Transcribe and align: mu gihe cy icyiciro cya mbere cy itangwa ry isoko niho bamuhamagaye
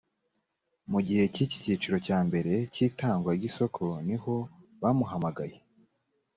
mu 0.91 0.99
gihe 1.07 1.23
cy 1.33 1.39
icyiciro 1.45 1.97
cya 2.07 2.19
mbere 2.27 2.53
cy 2.73 2.79
itangwa 2.87 3.31
ry 3.37 3.43
isoko 3.49 3.83
niho 4.07 4.35
bamuhamagaye 4.81 5.57